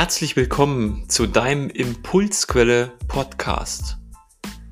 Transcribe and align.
Herzlich 0.00 0.34
willkommen 0.34 1.10
zu 1.10 1.26
deinem 1.26 1.68
Impulsquelle 1.68 2.90
Podcast. 3.06 3.98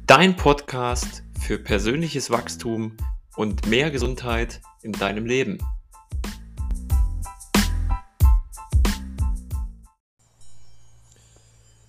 Dein 0.07 0.37
Podcast 0.37 1.23
für 1.39 1.59
persönliches 1.59 2.31
Wachstum 2.31 2.97
und 3.37 3.67
mehr 3.67 3.91
Gesundheit 3.91 4.63
in 4.81 4.93
deinem 4.93 5.27
Leben. 5.27 5.59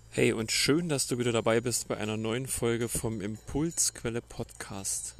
Hey 0.09 0.33
und 0.33 0.51
schön, 0.51 0.89
dass 0.89 1.07
du 1.07 1.17
wieder 1.17 1.31
dabei 1.31 1.61
bist 1.61 1.87
bei 1.87 1.95
einer 1.95 2.17
neuen 2.17 2.45
Folge 2.45 2.89
vom 2.89 3.21
Impulsquelle 3.21 4.21
Podcast. 4.21 5.15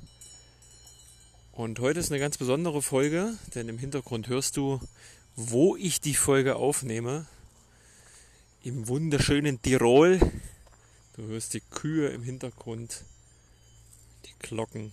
Und 1.54 1.79
heute 1.79 2.01
ist 2.01 2.11
eine 2.11 2.20
ganz 2.20 2.37
besondere 2.37 2.81
Folge, 2.81 3.37
denn 3.56 3.70
im 3.70 3.78
Hintergrund 3.78 4.28
hörst 4.28 4.57
du, 4.57 4.81
wo 5.37 5.78
ich 5.78 6.01
die 6.01 6.15
Folge 6.15 6.57
aufnehme 6.57 7.25
im 8.61 8.89
wunderschönen 8.89 9.61
Tirol. 9.61 10.19
Du 11.15 11.23
hörst 11.27 11.54
die 11.54 11.61
Kühe 11.61 12.09
im 12.09 12.23
Hintergrund, 12.23 13.04
die 14.25 14.33
Glocken. 14.39 14.91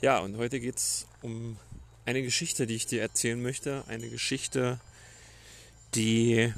Ja, 0.00 0.20
und 0.20 0.38
heute 0.38 0.58
geht 0.58 0.76
es 0.76 1.06
um 1.20 1.58
eine 2.06 2.22
Geschichte, 2.22 2.66
die 2.66 2.76
ich 2.76 2.86
dir 2.86 3.02
erzählen 3.02 3.40
möchte. 3.40 3.84
Eine 3.88 4.08
Geschichte, 4.08 4.80
die 5.94 6.52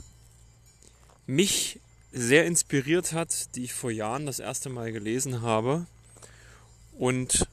mich 1.26 1.80
sehr 2.12 2.46
inspiriert 2.46 3.12
hat, 3.12 3.56
die 3.56 3.64
ich 3.64 3.74
vor 3.74 3.90
Jahren 3.90 4.26
das 4.26 4.38
erste 4.38 4.68
Mal 4.68 4.92
gelesen 4.92 5.42
habe 5.42 5.86
und 6.96 7.48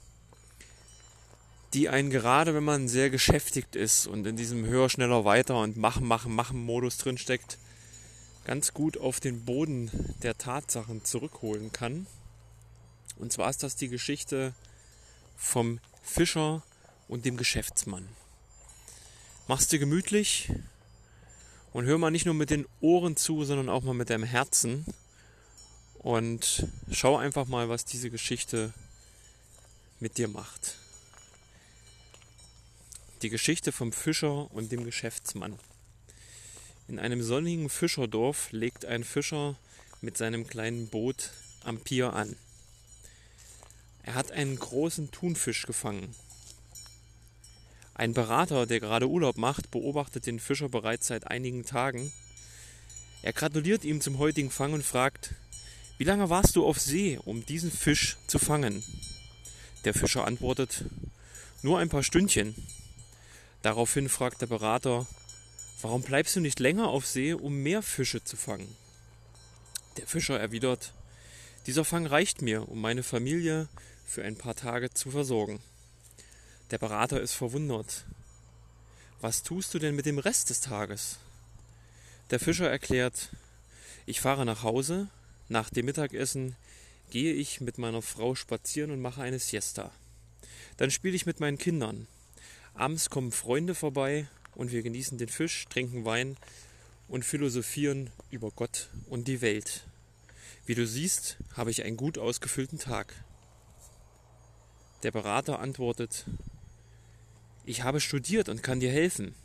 die 1.74 1.90
einen 1.90 2.12
gerade, 2.12 2.54
wenn 2.54 2.64
man 2.64 2.88
sehr 2.88 3.10
geschäftigt 3.10 3.76
ist 3.76 4.06
und 4.06 4.28
in 4.28 4.36
diesem 4.36 4.66
höher, 4.66 4.90
schneller, 4.90 5.26
weiter 5.26 5.60
und 5.60 5.78
machen, 5.78 6.06
machen, 6.06 6.36
machen 6.36 6.64
Modus 6.64 7.00
drin 7.00 7.18
steckt, 7.18 7.58
ganz 8.44 8.74
gut 8.74 8.98
auf 8.98 9.20
den 9.20 9.46
Boden 9.46 9.92
der 10.24 10.38
Tatsachen 10.38 11.04
zurückholen 11.04 11.72
kann. 11.72 12.08
Und 13.18 13.32
zwar 13.32 13.50
ist 13.50 13.64
das 13.64 13.76
die 13.76 13.90
Geschichte 13.90 14.54
vom 15.36 15.80
Fischer 16.02 16.64
und 17.08 17.26
dem 17.26 17.38
Geschäftsmann. 17.38 18.08
Mach's 19.48 19.68
dir 19.68 19.80
gemütlich 19.80 20.52
und 21.74 21.86
hör 21.86 21.98
mal 21.98 22.12
nicht 22.12 22.26
nur 22.26 22.36
mit 22.36 22.50
den 22.50 22.66
Ohren 22.80 23.16
zu, 23.16 23.44
sondern 23.44 23.70
auch 23.70 23.84
mal 23.84 23.94
mit 23.94 24.10
deinem 24.10 24.24
Herzen 24.24 24.86
und 26.00 26.68
schau 26.92 27.18
einfach 27.18 27.48
mal, 27.48 27.70
was 27.70 27.86
diese 27.86 28.10
Geschichte 28.10 28.74
mit 30.00 30.18
dir 30.18 30.28
macht. 30.28 30.78
Die 33.22 33.30
Geschichte 33.30 33.72
vom 33.72 33.92
Fischer 33.92 34.52
und 34.52 34.72
dem 34.72 34.84
Geschäftsmann. 34.84 35.60
In 36.92 37.00
einem 37.00 37.24
sonnigen 37.24 37.70
Fischerdorf 37.70 38.52
legt 38.52 38.84
ein 38.84 39.06
Fischer 39.06 39.56
mit 40.02 40.18
seinem 40.18 40.46
kleinen 40.46 40.90
Boot 40.90 41.30
am 41.64 41.80
Pier 41.80 42.12
an. 42.12 42.36
Er 44.04 44.16
hat 44.16 44.34
einen 44.34 44.60
großen 44.60 45.10
Thunfisch 45.10 45.66
gefangen. 45.66 46.14
Ein 47.94 48.14
Berater, 48.14 48.66
der 48.66 48.82
gerade 48.82 49.08
Urlaub 49.08 49.38
macht, 49.38 49.72
beobachtet 49.72 50.26
den 50.26 50.42
Fischer 50.42 50.68
bereits 50.68 51.08
seit 51.08 51.28
einigen 51.28 51.64
Tagen. 51.64 52.12
Er 53.22 53.32
gratuliert 53.32 53.86
ihm 53.86 54.02
zum 54.02 54.18
heutigen 54.18 54.52
Fang 54.52 54.74
und 54.74 54.84
fragt, 54.84 55.34
wie 55.98 56.04
lange 56.04 56.30
warst 56.30 56.58
du 56.58 56.66
auf 56.66 56.78
See, 56.78 57.18
um 57.24 57.46
diesen 57.46 57.72
Fisch 57.72 58.18
zu 58.28 58.38
fangen? 58.38 58.84
Der 59.86 59.94
Fischer 59.94 60.26
antwortet, 60.26 60.84
nur 61.62 61.80
ein 61.80 61.88
paar 61.88 62.04
Stündchen. 62.04 62.54
Daraufhin 63.62 64.10
fragt 64.10 64.42
der 64.42 64.48
Berater, 64.48 65.08
Warum 65.82 66.04
bleibst 66.04 66.36
du 66.36 66.42
nicht 66.42 66.60
länger 66.60 66.90
auf 66.90 67.08
See, 67.08 67.34
um 67.34 67.64
mehr 67.64 67.82
Fische 67.82 68.24
zu 68.24 68.38
fangen? 68.38 68.76
Der 69.98 70.06
Fischer 70.06 70.40
erwidert, 70.40 70.94
dieser 71.66 71.84
Fang 71.84 72.06
reicht 72.06 72.44
mir, 72.44 72.70
um 72.70 72.80
meine 72.80 73.02
Familie 73.02 73.68
für 74.06 74.24
ein 74.24 74.36
paar 74.36 74.56
Tage 74.56 74.94
zu 74.94 75.10
versorgen. 75.10 75.60
Der 76.70 76.78
Berater 76.78 77.20
ist 77.20 77.34
verwundert. 77.34 78.06
Was 79.22 79.42
tust 79.42 79.74
du 79.74 79.80
denn 79.80 79.96
mit 79.96 80.06
dem 80.06 80.20
Rest 80.20 80.52
des 80.52 80.62
Tages? 80.62 81.18
Der 82.30 82.40
Fischer 82.40 82.70
erklärt, 82.70 83.30
ich 84.06 84.22
fahre 84.22 84.46
nach 84.46 84.64
Hause, 84.64 85.08
nach 85.50 85.70
dem 85.70 85.86
Mittagessen 85.86 86.56
gehe 87.10 87.34
ich 87.34 87.60
mit 87.60 87.78
meiner 87.78 88.02
Frau 88.02 88.36
spazieren 88.36 88.92
und 88.92 89.02
mache 89.02 89.22
eine 89.22 89.40
Siesta. 89.40 89.92
Dann 90.78 90.92
spiele 90.92 91.16
ich 91.16 91.26
mit 91.26 91.40
meinen 91.40 91.58
Kindern. 91.58 92.08
Abends 92.74 93.10
kommen 93.10 93.32
Freunde 93.32 93.76
vorbei 93.76 94.28
und 94.56 94.72
wir 94.72 94.84
genießen 94.84 95.18
den 95.18 95.30
Fisch, 95.30 95.66
trinken 95.70 96.06
Wein 96.06 96.38
und 97.08 97.26
philosophieren 97.26 98.10
über 98.30 98.52
Gott 98.52 98.90
und 99.10 99.28
die 99.28 99.42
Welt. 99.42 99.86
Wie 100.66 100.76
du 100.76 100.86
siehst, 100.86 101.38
habe 101.56 101.72
ich 101.72 101.84
einen 101.84 101.98
gut 101.98 102.18
ausgefüllten 102.18 102.80
Tag. 102.80 103.14
Der 105.04 105.12
Berater 105.12 105.60
antwortet, 105.60 106.26
ich 107.66 107.84
habe 107.84 108.00
studiert 108.00 108.50
und 108.50 108.64
kann 108.64 108.80
dir 108.80 108.92
helfen. 108.92 109.36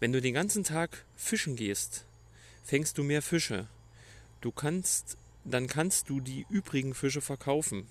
Wenn 0.00 0.12
du 0.12 0.20
den 0.20 0.34
ganzen 0.34 0.64
Tag 0.64 1.04
fischen 1.16 1.56
gehst, 1.56 2.06
fängst 2.64 2.98
du 2.98 3.02
mehr 3.02 3.22
Fische. 3.22 3.68
Du 4.40 4.50
kannst, 4.50 5.16
dann 5.44 5.66
kannst 5.66 6.08
du 6.08 6.20
die 6.20 6.46
übrigen 6.48 6.94
Fische 6.94 7.20
verkaufen. 7.20 7.86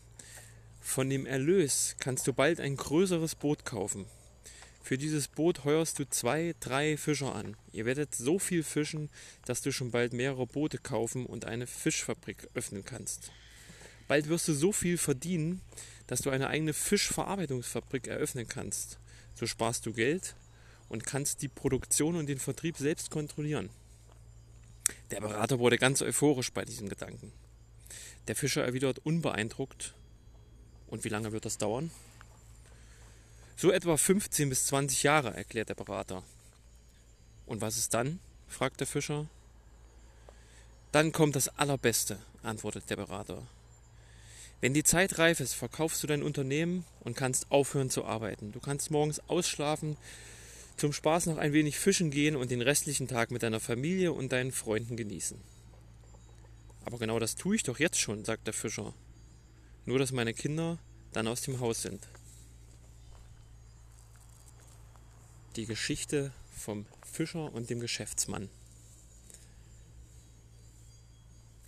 Von 0.82 1.10
dem 1.10 1.26
Erlös 1.26 1.96
kannst 2.00 2.28
du 2.28 2.34
bald 2.34 2.60
ein 2.60 2.76
größeres 2.76 3.36
Boot 3.36 3.66
kaufen. 3.66 4.06
Für 4.92 4.98
dieses 4.98 5.30
Boot 5.30 5.64
heuerst 5.64 6.00
du 6.00 6.10
zwei, 6.10 6.54
drei 6.60 6.98
Fischer 6.98 7.34
an. 7.34 7.56
Ihr 7.72 7.86
werdet 7.86 8.14
so 8.14 8.40
viel 8.40 8.62
fischen, 8.62 9.10
dass 9.46 9.62
du 9.62 9.72
schon 9.72 9.92
bald 9.92 10.12
mehrere 10.12 10.46
Boote 10.46 10.80
kaufen 10.80 11.26
und 11.26 11.46
eine 11.46 11.66
Fischfabrik 11.66 12.50
öffnen 12.56 12.84
kannst. 12.84 13.32
Bald 14.10 14.28
wirst 14.28 14.50
du 14.50 14.54
so 14.54 14.74
viel 14.74 14.98
verdienen, 14.98 15.62
dass 16.08 16.20
du 16.20 16.30
eine 16.30 16.50
eigene 16.50 16.74
Fischverarbeitungsfabrik 16.74 18.08
eröffnen 18.08 18.50
kannst. 18.50 19.00
So 19.34 19.48
sparst 19.48 19.86
du 19.86 19.94
Geld 19.94 20.36
und 20.90 21.06
kannst 21.06 21.42
die 21.42 21.48
Produktion 21.48 22.18
und 22.18 22.28
den 22.28 22.40
Vertrieb 22.40 22.76
selbst 22.76 23.12
kontrollieren. 23.12 23.70
Der 25.10 25.22
Berater 25.22 25.60
wurde 25.60 25.78
ganz 25.78 26.02
euphorisch 26.02 26.52
bei 26.52 26.66
diesem 26.66 26.90
Gedanken. 26.90 27.32
Der 28.28 28.36
Fischer 28.36 28.66
erwidert 28.66 29.00
unbeeindruckt, 29.00 29.94
und 30.88 31.06
wie 31.06 31.10
lange 31.10 31.32
wird 31.32 31.46
das 31.46 31.58
dauern? 31.58 31.92
So 33.62 33.70
etwa 33.70 33.96
15 33.96 34.50
bis 34.50 34.66
20 34.66 35.04
Jahre, 35.04 35.36
erklärt 35.36 35.70
der 35.70 35.76
Berater. 35.76 36.24
Und 37.46 37.62
was 37.62 37.78
ist 37.78 37.94
dann? 37.94 38.20
fragt 38.48 38.80
der 38.80 38.88
Fischer. 38.88 39.28
Dann 40.92 41.12
kommt 41.12 41.36
das 41.36 41.48
Allerbeste, 41.60 42.18
antwortet 42.42 42.90
der 42.90 42.96
Berater. 42.96 43.46
Wenn 44.62 44.74
die 44.74 44.84
Zeit 44.84 45.20
reif 45.20 45.40
ist, 45.40 45.54
verkaufst 45.54 46.02
du 46.02 46.08
dein 46.08 46.24
Unternehmen 46.24 46.86
und 47.02 47.16
kannst 47.16 47.52
aufhören 47.52 47.92
zu 47.92 48.04
arbeiten. 48.04 48.52
Du 48.52 48.60
kannst 48.60 48.90
morgens 48.90 49.20
ausschlafen, 49.30 49.96
zum 50.76 50.92
Spaß 50.92 51.28
noch 51.28 51.38
ein 51.38 51.54
wenig 51.54 51.78
fischen 51.78 52.10
gehen 52.10 52.36
und 52.36 52.50
den 52.50 52.64
restlichen 52.64 53.08
Tag 53.08 53.30
mit 53.30 53.44
deiner 53.44 53.60
Familie 53.60 54.12
und 54.12 54.32
deinen 54.32 54.54
Freunden 54.54 54.98
genießen. 54.98 55.40
Aber 56.86 56.98
genau 56.98 57.20
das 57.20 57.36
tue 57.36 57.58
ich 57.58 57.62
doch 57.62 57.78
jetzt 57.78 58.00
schon, 58.00 58.26
sagt 58.26 58.48
der 58.48 58.56
Fischer. 58.56 58.96
Nur 59.86 60.00
dass 60.00 60.12
meine 60.12 60.34
Kinder 60.34 60.80
dann 61.14 61.28
aus 61.28 61.42
dem 61.42 61.60
Haus 61.60 61.84
sind. 61.84 62.08
Die 65.56 65.66
Geschichte 65.66 66.32
vom 66.56 66.86
Fischer 67.12 67.54
und 67.54 67.70
dem 67.70 67.80
Geschäftsmann. 67.80 68.50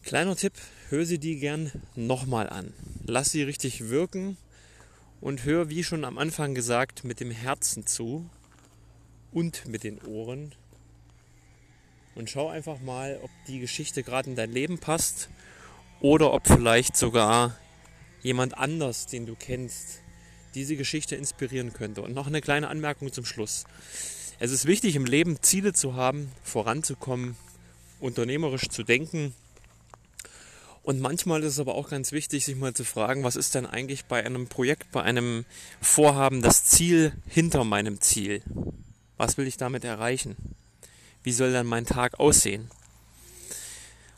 Kleiner 0.04 0.36
Tipp, 0.36 0.54
hör 0.90 1.06
sie 1.06 1.18
die 1.18 1.40
gern 1.40 1.72
nochmal 1.96 2.50
an. 2.50 2.74
Lass 3.06 3.32
sie 3.32 3.44
richtig 3.44 3.90
wirken 3.90 4.38
und 5.22 5.46
hör, 5.46 5.70
wie 5.70 5.84
schon 5.84 6.04
am 6.04 6.18
Anfang 6.18 6.54
gesagt, 6.54 7.04
mit 7.06 7.20
dem 7.20 7.32
Herzen 7.32 7.88
zu 7.88 8.30
und 9.32 9.66
mit 9.66 9.84
den 9.84 10.02
Ohren. 10.02 10.54
Und 12.16 12.30
schau 12.30 12.50
einfach 12.50 12.80
mal, 12.82 13.20
ob 13.24 13.32
die 13.48 13.60
Geschichte 13.60 14.04
gerade 14.04 14.30
in 14.30 14.36
dein 14.36 14.52
Leben 14.52 14.78
passt 14.78 15.30
oder 16.02 16.34
ob 16.34 16.48
vielleicht 16.48 16.98
sogar 16.98 17.58
jemand 18.22 18.58
anders, 18.58 19.08
den 19.08 19.26
du 19.26 19.36
kennst, 19.36 20.03
diese 20.56 20.76
Geschichte 20.76 21.16
inspirieren 21.16 21.74
könnte. 21.74 22.02
Und 22.02 22.14
noch 22.14 22.28
eine 22.28 22.42
kleine 22.42 22.68
Anmerkung 22.68 23.12
zum 23.12 23.26
Schluss. 23.26 23.66
Es 24.40 24.52
ist 24.52 24.66
wichtig 24.66 24.96
im 24.96 25.06
Leben 25.06 25.42
Ziele 25.42 25.74
zu 25.74 25.96
haben, 25.96 26.32
voranzukommen, 26.44 27.36
unternehmerisch 28.00 28.70
zu 28.70 28.84
denken. 28.84 29.34
Und 30.84 31.00
manchmal 31.00 31.42
ist 31.44 31.54
es 31.54 31.60
aber 31.60 31.76
auch 31.76 31.90
ganz 31.90 32.12
wichtig, 32.12 32.44
sich 32.44 32.58
mal 32.58 32.74
zu 32.74 32.84
fragen, 32.84 33.24
was 33.24 33.38
ist 33.38 33.56
denn 33.56 33.66
eigentlich 33.66 34.06
bei 34.06 34.26
einem 34.26 34.48
Projekt, 34.48 34.92
bei 34.92 35.02
einem 35.02 35.46
Vorhaben 35.82 36.42
das 36.42 36.66
Ziel 36.66 37.14
hinter 37.28 37.64
meinem 37.64 38.02
Ziel? 38.02 38.42
Was 39.16 39.38
will 39.38 39.48
ich 39.48 39.56
damit 39.56 39.86
erreichen? 39.86 40.36
Wie 41.24 41.32
soll 41.32 41.54
dann 41.54 41.68
mein 41.68 41.86
Tag 41.86 42.20
aussehen? 42.20 42.70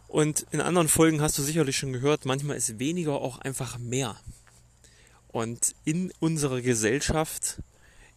Und 0.08 0.48
in 0.52 0.62
anderen 0.62 0.88
Folgen 0.88 1.22
hast 1.22 1.38
du 1.38 1.44
sicherlich 1.44 1.78
schon 1.78 1.94
gehört, 1.94 2.26
manchmal 2.26 2.58
ist 2.58 2.80
weniger 2.80 3.22
auch 3.22 3.38
einfach 3.38 3.78
mehr. 3.78 4.18
Und 5.36 5.76
in 5.84 6.12
unserer 6.22 6.62
Gesellschaft, 6.62 7.58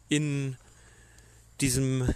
in 0.09 0.57
diesem 1.61 2.15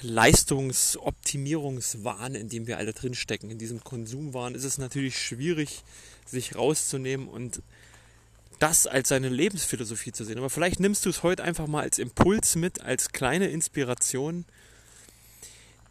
Leistungsoptimierungswahn, 0.00 2.34
in 2.34 2.48
dem 2.48 2.66
wir 2.66 2.78
alle 2.78 2.92
drinstecken, 2.92 3.52
in 3.52 3.58
diesem 3.58 3.84
Konsumwahn, 3.84 4.56
ist 4.56 4.64
es 4.64 4.78
natürlich 4.78 5.16
schwierig, 5.16 5.84
sich 6.26 6.56
rauszunehmen 6.56 7.28
und 7.28 7.62
das 8.58 8.88
als 8.88 9.10
seine 9.10 9.28
Lebensphilosophie 9.28 10.10
zu 10.10 10.24
sehen. 10.24 10.38
Aber 10.38 10.50
vielleicht 10.50 10.80
nimmst 10.80 11.06
du 11.06 11.10
es 11.10 11.22
heute 11.22 11.44
einfach 11.44 11.68
mal 11.68 11.82
als 11.82 12.00
Impuls 12.00 12.56
mit, 12.56 12.80
als 12.80 13.12
kleine 13.12 13.46
Inspiration, 13.46 14.44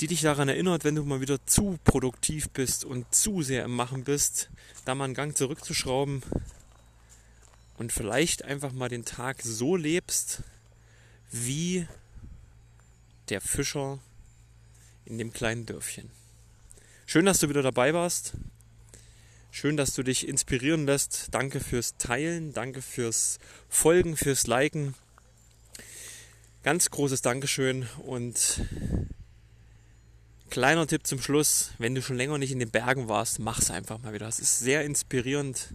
die 0.01 0.07
dich 0.07 0.19
daran 0.19 0.49
erinnert, 0.49 0.83
wenn 0.83 0.95
du 0.95 1.05
mal 1.05 1.21
wieder 1.21 1.39
zu 1.45 1.79
produktiv 1.85 2.49
bist 2.49 2.83
und 2.83 3.15
zu 3.15 3.43
sehr 3.43 3.63
im 3.63 3.73
Machen 3.73 4.03
bist, 4.03 4.49
da 4.83 4.93
mal 4.93 5.05
einen 5.05 5.13
Gang 5.13 5.37
zurückzuschrauben 5.37 6.21
und 7.81 7.91
vielleicht 7.91 8.45
einfach 8.45 8.73
mal 8.73 8.89
den 8.89 9.05
Tag 9.05 9.41
so 9.41 9.75
lebst, 9.75 10.43
wie 11.31 11.87
der 13.29 13.41
Fischer 13.41 13.97
in 15.03 15.17
dem 15.17 15.33
kleinen 15.33 15.65
Dörfchen. 15.65 16.11
Schön, 17.07 17.25
dass 17.25 17.39
du 17.39 17.49
wieder 17.49 17.63
dabei 17.63 17.95
warst. 17.95 18.33
Schön, 19.49 19.77
dass 19.77 19.95
du 19.95 20.03
dich 20.03 20.27
inspirieren 20.27 20.85
lässt. 20.85 21.29
Danke 21.31 21.59
fürs 21.59 21.97
Teilen, 21.97 22.53
danke 22.53 22.83
fürs 22.83 23.39
Folgen, 23.67 24.15
fürs 24.15 24.45
Liken. 24.45 24.93
Ganz 26.61 26.91
großes 26.91 27.23
Dankeschön 27.23 27.87
und 28.05 28.61
kleiner 30.51 30.85
Tipp 30.85 31.07
zum 31.07 31.19
Schluss, 31.19 31.71
wenn 31.79 31.95
du 31.95 32.03
schon 32.03 32.17
länger 32.17 32.37
nicht 32.37 32.51
in 32.51 32.59
den 32.59 32.69
Bergen 32.69 33.07
warst, 33.07 33.39
mach's 33.39 33.71
einfach 33.71 33.97
mal 33.97 34.13
wieder. 34.13 34.27
Es 34.27 34.37
ist 34.37 34.59
sehr 34.59 34.85
inspirierend. 34.85 35.73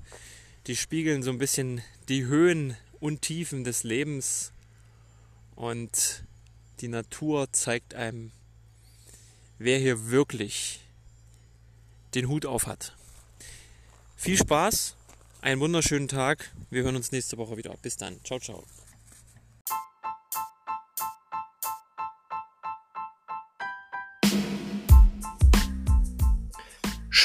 Die 0.67 0.77
spiegeln 0.77 1.23
so 1.23 1.31
ein 1.31 1.39
bisschen 1.39 1.81
die 2.09 2.25
Höhen 2.25 2.77
und 2.99 3.23
Tiefen 3.23 3.63
des 3.63 3.85
Lebens 3.85 4.53
und 5.55 6.25
die 6.81 6.89
Natur 6.89 7.53
zeigt 7.53 7.95
einem, 7.95 8.33
wer 9.59 9.79
hier 9.79 10.11
wirklich 10.11 10.81
den 12.15 12.29
Hut 12.29 12.47
auf 12.47 12.67
hat. 12.67 12.97
Viel 14.17 14.37
Spaß, 14.37 14.97
einen 15.41 15.61
wunderschönen 15.61 16.09
Tag. 16.09 16.53
Wir 16.71 16.83
hören 16.83 16.97
uns 16.97 17.13
nächste 17.13 17.37
Woche 17.39 17.57
wieder. 17.57 17.75
Bis 17.83 17.97
dann. 17.97 18.19
Ciao, 18.25 18.41
ciao. 18.41 18.65